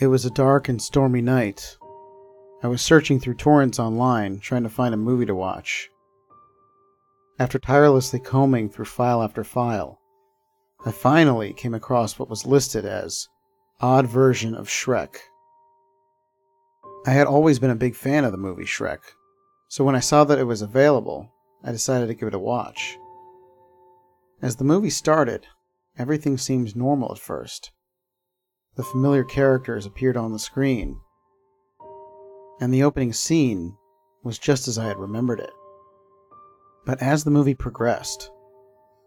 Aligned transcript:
It 0.00 0.06
was 0.06 0.24
a 0.24 0.30
dark 0.30 0.70
and 0.70 0.80
stormy 0.80 1.20
night. 1.20 1.76
I 2.62 2.68
was 2.68 2.80
searching 2.80 3.20
through 3.20 3.34
torrents 3.34 3.78
online, 3.78 4.40
trying 4.40 4.62
to 4.62 4.70
find 4.70 4.94
a 4.94 4.96
movie 4.96 5.26
to 5.26 5.34
watch. 5.34 5.90
After 7.38 7.58
tirelessly 7.58 8.18
combing 8.18 8.70
through 8.70 8.86
file 8.86 9.22
after 9.22 9.44
file, 9.44 10.00
I 10.86 10.90
finally 10.90 11.52
came 11.52 11.74
across 11.74 12.18
what 12.18 12.30
was 12.30 12.46
listed 12.46 12.86
as 12.86 13.28
odd 13.82 14.06
version 14.06 14.54
of 14.54 14.68
Shrek. 14.68 15.18
I 17.06 17.10
had 17.10 17.26
always 17.26 17.58
been 17.58 17.68
a 17.68 17.74
big 17.76 17.94
fan 17.94 18.24
of 18.24 18.32
the 18.32 18.38
movie 18.38 18.64
Shrek, 18.64 19.00
so 19.68 19.84
when 19.84 19.96
I 19.96 20.00
saw 20.00 20.24
that 20.24 20.38
it 20.38 20.44
was 20.44 20.62
available, 20.62 21.30
I 21.62 21.72
decided 21.72 22.06
to 22.06 22.14
give 22.14 22.28
it 22.28 22.34
a 22.34 22.38
watch. 22.38 22.96
As 24.40 24.56
the 24.56 24.64
movie 24.64 24.88
started, 24.88 25.46
everything 25.98 26.38
seemed 26.38 26.74
normal 26.74 27.12
at 27.12 27.18
first. 27.18 27.70
The 28.80 28.84
familiar 28.84 29.24
characters 29.24 29.84
appeared 29.84 30.16
on 30.16 30.32
the 30.32 30.38
screen, 30.38 30.98
and 32.62 32.72
the 32.72 32.82
opening 32.82 33.12
scene 33.12 33.76
was 34.24 34.38
just 34.38 34.68
as 34.68 34.78
I 34.78 34.86
had 34.86 34.96
remembered 34.96 35.38
it. 35.38 35.52
But 36.86 37.02
as 37.02 37.22
the 37.22 37.30
movie 37.30 37.54
progressed, 37.54 38.30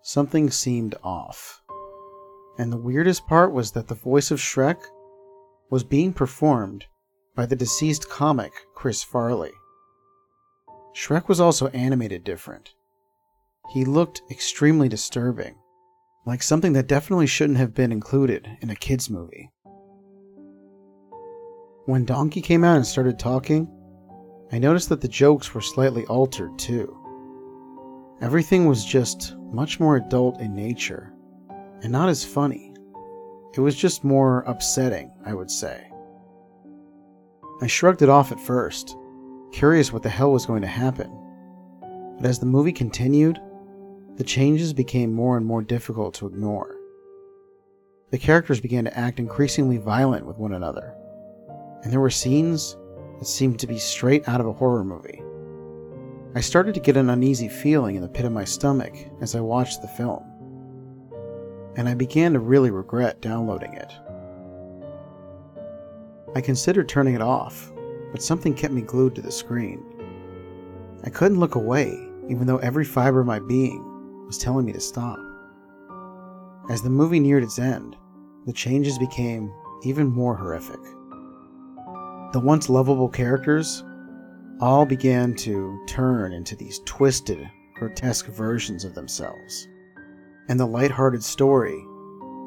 something 0.00 0.48
seemed 0.48 0.94
off. 1.04 1.60
And 2.56 2.72
the 2.72 2.78
weirdest 2.78 3.26
part 3.26 3.52
was 3.52 3.72
that 3.72 3.88
the 3.88 3.94
voice 3.94 4.30
of 4.30 4.40
Shrek 4.40 4.80
was 5.68 5.84
being 5.84 6.14
performed 6.14 6.86
by 7.36 7.44
the 7.44 7.54
deceased 7.54 8.08
comic 8.08 8.52
Chris 8.74 9.02
Farley. 9.02 9.52
Shrek 10.94 11.28
was 11.28 11.40
also 11.40 11.66
animated 11.68 12.24
different. 12.24 12.70
He 13.74 13.84
looked 13.84 14.22
extremely 14.30 14.88
disturbing, 14.88 15.56
like 16.24 16.42
something 16.42 16.72
that 16.72 16.86
definitely 16.86 17.26
shouldn't 17.26 17.58
have 17.58 17.74
been 17.74 17.92
included 17.92 18.56
in 18.62 18.70
a 18.70 18.74
kids' 18.74 19.10
movie. 19.10 19.52
When 21.88 22.04
Donkey 22.04 22.42
came 22.42 22.64
out 22.64 22.76
and 22.76 22.86
started 22.86 23.18
talking, 23.18 23.66
I 24.52 24.58
noticed 24.58 24.90
that 24.90 25.00
the 25.00 25.08
jokes 25.08 25.54
were 25.54 25.62
slightly 25.62 26.04
altered 26.04 26.58
too. 26.58 26.94
Everything 28.20 28.66
was 28.66 28.84
just 28.84 29.34
much 29.38 29.80
more 29.80 29.96
adult 29.96 30.38
in 30.38 30.54
nature, 30.54 31.14
and 31.80 31.90
not 31.90 32.10
as 32.10 32.26
funny. 32.26 32.74
It 33.54 33.60
was 33.60 33.74
just 33.74 34.04
more 34.04 34.40
upsetting, 34.42 35.10
I 35.24 35.32
would 35.32 35.50
say. 35.50 35.90
I 37.62 37.66
shrugged 37.66 38.02
it 38.02 38.10
off 38.10 38.32
at 38.32 38.38
first, 38.40 38.94
curious 39.50 39.90
what 39.90 40.02
the 40.02 40.10
hell 40.10 40.30
was 40.30 40.44
going 40.44 40.60
to 40.60 40.68
happen. 40.68 41.10
But 42.18 42.26
as 42.26 42.38
the 42.38 42.44
movie 42.44 42.70
continued, 42.70 43.40
the 44.16 44.24
changes 44.24 44.74
became 44.74 45.14
more 45.14 45.38
and 45.38 45.46
more 45.46 45.62
difficult 45.62 46.12
to 46.16 46.26
ignore. 46.26 46.76
The 48.10 48.18
characters 48.18 48.60
began 48.60 48.84
to 48.84 48.98
act 48.98 49.18
increasingly 49.18 49.78
violent 49.78 50.26
with 50.26 50.36
one 50.36 50.52
another, 50.52 50.94
and 51.82 51.92
there 51.92 52.00
were 52.00 52.10
scenes 52.10 52.76
that 53.18 53.26
seemed 53.26 53.58
to 53.58 53.66
be 53.66 53.78
straight 53.78 54.28
out 54.28 54.40
of 54.40 54.46
a 54.46 54.52
horror 54.52 54.84
movie. 54.84 55.22
I 56.34 56.40
started 56.40 56.74
to 56.74 56.80
get 56.80 56.96
an 56.96 57.10
uneasy 57.10 57.48
feeling 57.48 57.96
in 57.96 58.02
the 58.02 58.08
pit 58.08 58.24
of 58.24 58.32
my 58.32 58.44
stomach 58.44 58.94
as 59.20 59.34
I 59.34 59.40
watched 59.40 59.82
the 59.82 59.88
film, 59.88 60.22
and 61.76 61.88
I 61.88 61.94
began 61.94 62.32
to 62.34 62.40
really 62.40 62.70
regret 62.70 63.20
downloading 63.20 63.74
it. 63.74 63.92
I 66.36 66.40
considered 66.40 66.88
turning 66.88 67.14
it 67.14 67.22
off, 67.22 67.72
but 68.12 68.22
something 68.22 68.54
kept 68.54 68.74
me 68.74 68.82
glued 68.82 69.14
to 69.14 69.22
the 69.22 69.32
screen. 69.32 69.82
I 71.04 71.10
couldn't 71.10 71.40
look 71.40 71.54
away, 71.54 72.08
even 72.28 72.46
though 72.46 72.58
every 72.58 72.84
fiber 72.84 73.20
of 73.20 73.26
my 73.26 73.38
being 73.38 74.26
was 74.26 74.38
telling 74.38 74.66
me 74.66 74.72
to 74.72 74.80
stop. 74.80 75.18
As 76.68 76.82
the 76.82 76.90
movie 76.90 77.20
neared 77.20 77.42
its 77.42 77.58
end, 77.58 77.96
the 78.44 78.52
changes 78.52 78.98
became 78.98 79.52
even 79.84 80.06
more 80.06 80.36
horrific. 80.36 80.80
The 82.32 82.40
once 82.40 82.68
lovable 82.68 83.08
characters 83.08 83.82
all 84.60 84.84
began 84.84 85.34
to 85.36 85.82
turn 85.86 86.32
into 86.32 86.56
these 86.56 86.80
twisted, 86.84 87.48
grotesque 87.74 88.26
versions 88.26 88.84
of 88.84 88.94
themselves. 88.94 89.66
And 90.48 90.60
the 90.60 90.66
light-hearted 90.66 91.24
story 91.24 91.82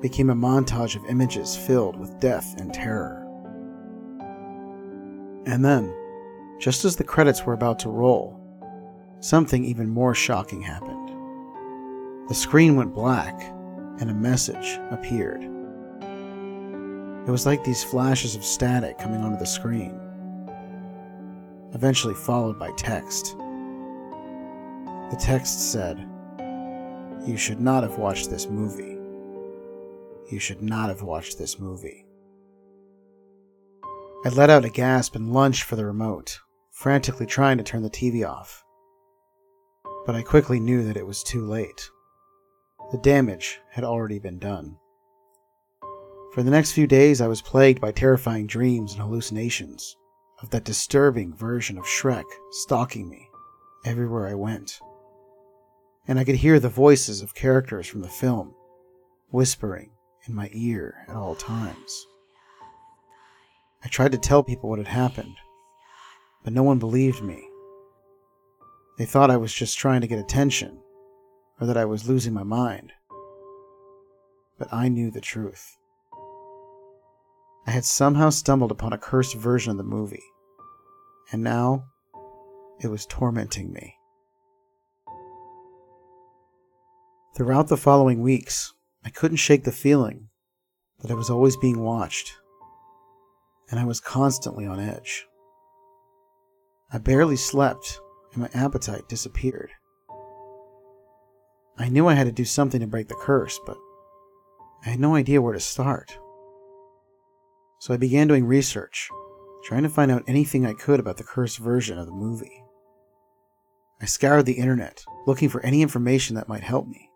became 0.00 0.30
a 0.30 0.34
montage 0.34 0.96
of 0.96 1.04
images 1.08 1.56
filled 1.56 1.96
with 1.96 2.18
death 2.18 2.60
and 2.60 2.74
terror. 2.74 3.24
And 5.46 5.64
then, 5.64 5.94
just 6.58 6.84
as 6.84 6.96
the 6.96 7.04
credits 7.04 7.44
were 7.44 7.54
about 7.54 7.78
to 7.80 7.88
roll, 7.88 8.40
something 9.20 9.64
even 9.64 9.88
more 9.88 10.14
shocking 10.14 10.60
happened. 10.60 11.08
The 12.28 12.34
screen 12.34 12.74
went 12.74 12.94
black, 12.94 13.40
and 14.00 14.10
a 14.10 14.14
message 14.14 14.78
appeared. 14.90 15.57
It 17.28 17.30
was 17.30 17.44
like 17.44 17.62
these 17.62 17.84
flashes 17.84 18.34
of 18.34 18.42
static 18.42 18.96
coming 18.96 19.20
onto 19.20 19.38
the 19.38 19.44
screen, 19.44 20.00
eventually 21.74 22.14
followed 22.14 22.58
by 22.58 22.70
text. 22.78 23.36
The 25.10 25.18
text 25.20 25.70
said, 25.70 25.98
You 27.26 27.36
should 27.36 27.60
not 27.60 27.82
have 27.82 27.98
watched 27.98 28.30
this 28.30 28.48
movie. 28.48 28.96
You 30.32 30.38
should 30.38 30.62
not 30.62 30.88
have 30.88 31.02
watched 31.02 31.36
this 31.36 31.58
movie. 31.58 32.06
I 34.24 34.30
let 34.30 34.48
out 34.48 34.64
a 34.64 34.70
gasp 34.70 35.14
and 35.14 35.30
lunged 35.30 35.64
for 35.64 35.76
the 35.76 35.84
remote, 35.84 36.38
frantically 36.70 37.26
trying 37.26 37.58
to 37.58 37.64
turn 37.64 37.82
the 37.82 37.90
TV 37.90 38.26
off. 38.26 38.64
But 40.06 40.14
I 40.14 40.22
quickly 40.22 40.60
knew 40.60 40.82
that 40.84 40.96
it 40.96 41.06
was 41.06 41.22
too 41.22 41.44
late. 41.44 41.90
The 42.90 42.96
damage 42.96 43.60
had 43.70 43.84
already 43.84 44.18
been 44.18 44.38
done. 44.38 44.78
For 46.38 46.44
the 46.44 46.52
next 46.52 46.70
few 46.70 46.86
days, 46.86 47.20
I 47.20 47.26
was 47.26 47.42
plagued 47.42 47.80
by 47.80 47.90
terrifying 47.90 48.46
dreams 48.46 48.92
and 48.92 49.02
hallucinations 49.02 49.96
of 50.40 50.50
that 50.50 50.62
disturbing 50.62 51.34
version 51.34 51.76
of 51.76 51.84
Shrek 51.84 52.22
stalking 52.52 53.08
me 53.08 53.28
everywhere 53.84 54.28
I 54.28 54.34
went. 54.34 54.78
And 56.06 56.16
I 56.16 56.22
could 56.22 56.36
hear 56.36 56.60
the 56.60 56.68
voices 56.68 57.22
of 57.22 57.34
characters 57.34 57.88
from 57.88 58.02
the 58.02 58.08
film 58.08 58.54
whispering 59.30 59.90
in 60.28 60.34
my 60.36 60.48
ear 60.52 61.04
at 61.08 61.16
all 61.16 61.34
times. 61.34 62.06
I 63.82 63.88
tried 63.88 64.12
to 64.12 64.18
tell 64.18 64.44
people 64.44 64.70
what 64.70 64.78
had 64.78 64.86
happened, 64.86 65.34
but 66.44 66.52
no 66.52 66.62
one 66.62 66.78
believed 66.78 67.20
me. 67.20 67.48
They 68.96 69.06
thought 69.06 69.32
I 69.32 69.38
was 69.38 69.52
just 69.52 69.76
trying 69.76 70.02
to 70.02 70.06
get 70.06 70.20
attention, 70.20 70.78
or 71.60 71.66
that 71.66 71.76
I 71.76 71.84
was 71.84 72.08
losing 72.08 72.32
my 72.32 72.44
mind. 72.44 72.92
But 74.56 74.72
I 74.72 74.86
knew 74.86 75.10
the 75.10 75.20
truth. 75.20 75.77
I 77.68 77.70
had 77.70 77.84
somehow 77.84 78.30
stumbled 78.30 78.70
upon 78.70 78.94
a 78.94 78.98
cursed 78.98 79.34
version 79.34 79.70
of 79.70 79.76
the 79.76 79.84
movie, 79.84 80.24
and 81.30 81.42
now 81.42 81.84
it 82.80 82.88
was 82.88 83.04
tormenting 83.04 83.74
me. 83.74 83.94
Throughout 87.36 87.68
the 87.68 87.76
following 87.76 88.22
weeks, 88.22 88.72
I 89.04 89.10
couldn't 89.10 89.36
shake 89.36 89.64
the 89.64 89.70
feeling 89.70 90.30
that 91.00 91.10
I 91.10 91.14
was 91.14 91.28
always 91.28 91.58
being 91.58 91.80
watched 91.80 92.32
and 93.70 93.78
I 93.78 93.84
was 93.84 94.00
constantly 94.00 94.64
on 94.64 94.80
edge. 94.80 95.26
I 96.90 96.96
barely 96.96 97.36
slept, 97.36 98.00
and 98.32 98.40
my 98.40 98.48
appetite 98.54 99.10
disappeared. 99.10 99.72
I 101.76 101.90
knew 101.90 102.08
I 102.08 102.14
had 102.14 102.24
to 102.24 102.32
do 102.32 102.46
something 102.46 102.80
to 102.80 102.86
break 102.86 103.08
the 103.08 103.14
curse, 103.14 103.60
but 103.66 103.76
I 104.86 104.88
had 104.88 105.00
no 105.00 105.14
idea 105.14 105.42
where 105.42 105.52
to 105.52 105.60
start. 105.60 106.18
So 107.80 107.94
I 107.94 107.96
began 107.96 108.26
doing 108.26 108.44
research, 108.44 109.08
trying 109.64 109.84
to 109.84 109.88
find 109.88 110.10
out 110.10 110.24
anything 110.26 110.66
I 110.66 110.72
could 110.72 110.98
about 110.98 111.16
the 111.16 111.24
cursed 111.24 111.58
version 111.58 111.96
of 111.96 112.06
the 112.06 112.12
movie. 112.12 112.64
I 114.00 114.06
scoured 114.06 114.46
the 114.46 114.58
internet, 114.58 115.04
looking 115.26 115.48
for 115.48 115.60
any 115.64 115.82
information 115.82 116.36
that 116.36 116.48
might 116.48 116.62
help 116.62 116.88
me. 116.88 117.10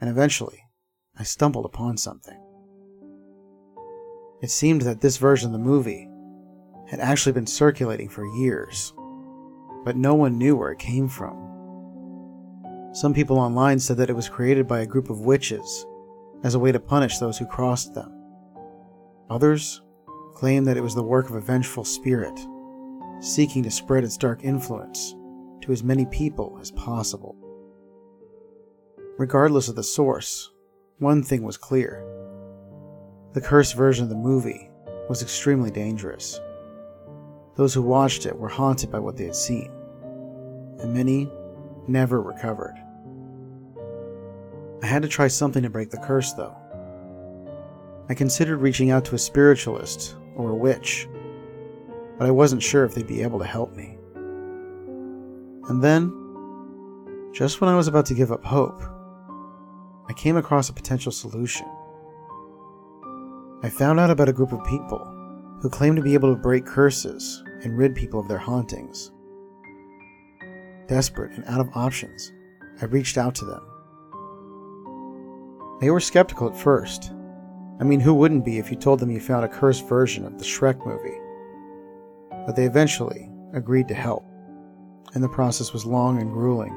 And 0.00 0.10
eventually, 0.10 0.64
I 1.18 1.24
stumbled 1.24 1.66
upon 1.66 1.96
something. 1.96 2.38
It 4.42 4.50
seemed 4.50 4.82
that 4.82 5.00
this 5.00 5.18
version 5.18 5.48
of 5.48 5.52
the 5.52 5.58
movie 5.58 6.08
had 6.88 7.00
actually 7.00 7.32
been 7.32 7.46
circulating 7.46 8.08
for 8.08 8.24
years, 8.38 8.92
but 9.84 9.96
no 9.96 10.14
one 10.14 10.38
knew 10.38 10.56
where 10.56 10.72
it 10.72 10.78
came 10.78 11.08
from. 11.08 11.48
Some 12.92 13.14
people 13.14 13.38
online 13.38 13.78
said 13.78 13.96
that 13.98 14.10
it 14.10 14.16
was 14.16 14.28
created 14.28 14.66
by 14.66 14.80
a 14.80 14.86
group 14.86 15.10
of 15.10 15.20
witches 15.20 15.86
as 16.42 16.54
a 16.54 16.58
way 16.58 16.72
to 16.72 16.80
punish 16.80 17.18
those 17.18 17.38
who 17.38 17.46
crossed 17.46 17.94
them. 17.94 18.19
Others 19.30 19.80
claimed 20.34 20.66
that 20.66 20.76
it 20.76 20.82
was 20.82 20.94
the 20.94 21.02
work 21.02 21.30
of 21.30 21.36
a 21.36 21.40
vengeful 21.40 21.84
spirit, 21.84 22.38
seeking 23.20 23.62
to 23.62 23.70
spread 23.70 24.02
its 24.02 24.16
dark 24.16 24.44
influence 24.44 25.14
to 25.62 25.70
as 25.70 25.84
many 25.84 26.04
people 26.06 26.58
as 26.60 26.72
possible. 26.72 27.36
Regardless 29.18 29.68
of 29.68 29.76
the 29.76 29.84
source, 29.84 30.50
one 30.98 31.22
thing 31.22 31.42
was 31.42 31.56
clear 31.56 32.04
the 33.32 33.40
cursed 33.40 33.76
version 33.76 34.02
of 34.02 34.10
the 34.10 34.16
movie 34.16 34.68
was 35.08 35.22
extremely 35.22 35.70
dangerous. 35.70 36.40
Those 37.54 37.72
who 37.72 37.82
watched 37.82 38.26
it 38.26 38.36
were 38.36 38.48
haunted 38.48 38.90
by 38.90 38.98
what 38.98 39.16
they 39.16 39.26
had 39.26 39.36
seen, 39.36 39.70
and 40.80 40.92
many 40.92 41.30
never 41.86 42.20
recovered. 42.20 42.74
I 44.82 44.86
had 44.86 45.02
to 45.02 45.08
try 45.08 45.28
something 45.28 45.62
to 45.62 45.70
break 45.70 45.90
the 45.90 45.98
curse, 45.98 46.32
though. 46.32 46.59
I 48.10 48.14
considered 48.14 48.56
reaching 48.56 48.90
out 48.90 49.04
to 49.04 49.14
a 49.14 49.18
spiritualist 49.18 50.16
or 50.34 50.50
a 50.50 50.54
witch, 50.56 51.08
but 52.18 52.26
I 52.26 52.32
wasn't 52.32 52.60
sure 52.60 52.84
if 52.84 52.92
they'd 52.92 53.06
be 53.06 53.22
able 53.22 53.38
to 53.38 53.44
help 53.44 53.76
me. 53.76 53.96
And 55.68 55.80
then, 55.80 56.12
just 57.32 57.60
when 57.60 57.70
I 57.70 57.76
was 57.76 57.86
about 57.86 58.06
to 58.06 58.14
give 58.14 58.32
up 58.32 58.44
hope, 58.44 58.82
I 60.08 60.12
came 60.14 60.36
across 60.36 60.68
a 60.68 60.72
potential 60.72 61.12
solution. 61.12 61.68
I 63.62 63.68
found 63.70 64.00
out 64.00 64.10
about 64.10 64.28
a 64.28 64.32
group 64.32 64.50
of 64.50 64.64
people 64.64 64.98
who 65.62 65.70
claim 65.70 65.94
to 65.94 66.02
be 66.02 66.14
able 66.14 66.34
to 66.34 66.42
break 66.42 66.66
curses 66.66 67.44
and 67.62 67.78
rid 67.78 67.94
people 67.94 68.18
of 68.18 68.26
their 68.26 68.38
hauntings. 68.38 69.12
Desperate 70.88 71.30
and 71.30 71.44
out 71.44 71.60
of 71.60 71.70
options, 71.76 72.32
I 72.82 72.86
reached 72.86 73.16
out 73.16 73.36
to 73.36 73.44
them. 73.44 73.64
They 75.80 75.90
were 75.90 76.00
skeptical 76.00 76.48
at 76.48 76.56
first. 76.56 77.12
I 77.80 77.84
mean, 77.84 78.00
who 78.00 78.12
wouldn't 78.12 78.44
be 78.44 78.58
if 78.58 78.70
you 78.70 78.76
told 78.76 79.00
them 79.00 79.10
you 79.10 79.20
found 79.20 79.42
a 79.42 79.48
cursed 79.48 79.88
version 79.88 80.26
of 80.26 80.38
the 80.38 80.44
Shrek 80.44 80.84
movie? 80.84 81.18
But 82.44 82.54
they 82.54 82.66
eventually 82.66 83.30
agreed 83.54 83.88
to 83.88 83.94
help, 83.94 84.22
and 85.14 85.24
the 85.24 85.30
process 85.30 85.72
was 85.72 85.86
long 85.86 86.20
and 86.20 86.30
grueling. 86.30 86.76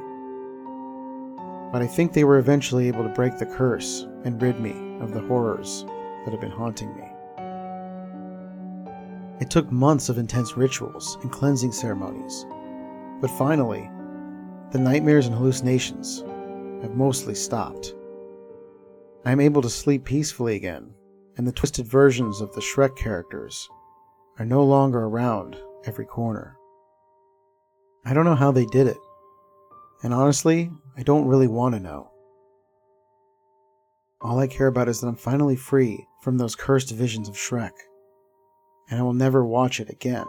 But 1.70 1.82
I 1.82 1.86
think 1.86 2.14
they 2.14 2.24
were 2.24 2.38
eventually 2.38 2.88
able 2.88 3.02
to 3.02 3.10
break 3.10 3.36
the 3.36 3.44
curse 3.44 4.06
and 4.24 4.40
rid 4.40 4.58
me 4.60 4.72
of 5.00 5.12
the 5.12 5.20
horrors 5.20 5.84
that 6.24 6.30
have 6.30 6.40
been 6.40 6.50
haunting 6.50 6.96
me. 6.96 7.04
It 9.40 9.50
took 9.50 9.70
months 9.70 10.08
of 10.08 10.16
intense 10.16 10.56
rituals 10.56 11.18
and 11.20 11.30
cleansing 11.30 11.72
ceremonies, 11.72 12.46
but 13.20 13.30
finally, 13.32 13.90
the 14.70 14.78
nightmares 14.78 15.26
and 15.26 15.36
hallucinations 15.36 16.20
have 16.80 16.94
mostly 16.94 17.34
stopped. 17.34 17.94
I 19.26 19.32
am 19.32 19.40
able 19.40 19.62
to 19.62 19.70
sleep 19.70 20.04
peacefully 20.04 20.54
again, 20.54 20.92
and 21.36 21.46
the 21.46 21.52
twisted 21.52 21.86
versions 21.86 22.42
of 22.42 22.52
the 22.52 22.60
Shrek 22.60 22.94
characters 22.94 23.68
are 24.38 24.44
no 24.44 24.62
longer 24.62 25.04
around 25.04 25.56
every 25.86 26.04
corner. 26.04 26.56
I 28.04 28.12
don't 28.12 28.26
know 28.26 28.34
how 28.34 28.52
they 28.52 28.66
did 28.66 28.86
it, 28.86 28.98
and 30.02 30.12
honestly, 30.12 30.70
I 30.96 31.02
don't 31.02 31.26
really 31.26 31.46
want 31.48 31.74
to 31.74 31.80
know. 31.80 32.10
All 34.20 34.38
I 34.38 34.46
care 34.46 34.66
about 34.66 34.88
is 34.88 35.00
that 35.00 35.06
I'm 35.08 35.16
finally 35.16 35.56
free 35.56 36.06
from 36.22 36.36
those 36.36 36.54
cursed 36.54 36.90
visions 36.90 37.26
of 37.26 37.34
Shrek, 37.34 37.72
and 38.90 39.00
I 39.00 39.02
will 39.02 39.14
never 39.14 39.42
watch 39.42 39.80
it 39.80 39.88
again. 39.88 40.26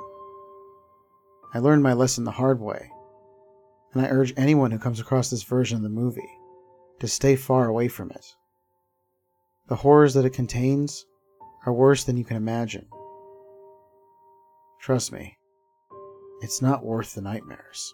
I 1.53 1.59
learned 1.59 1.83
my 1.83 1.93
lesson 1.93 2.23
the 2.23 2.31
hard 2.31 2.61
way, 2.61 2.89
and 3.93 4.05
I 4.05 4.09
urge 4.09 4.33
anyone 4.37 4.71
who 4.71 4.79
comes 4.79 5.01
across 5.01 5.29
this 5.29 5.43
version 5.43 5.75
of 5.75 5.83
the 5.83 5.89
movie 5.89 6.21
to 7.01 7.09
stay 7.09 7.35
far 7.35 7.67
away 7.67 7.89
from 7.89 8.09
it. 8.11 8.25
The 9.67 9.75
horrors 9.75 10.13
that 10.13 10.25
it 10.25 10.33
contains 10.33 11.05
are 11.65 11.73
worse 11.73 12.03
than 12.03 12.17
you 12.17 12.23
can 12.23 12.37
imagine. 12.37 12.87
Trust 14.79 15.11
me, 15.11 15.37
it's 16.41 16.61
not 16.61 16.85
worth 16.85 17.15
the 17.15 17.21
nightmares. 17.21 17.93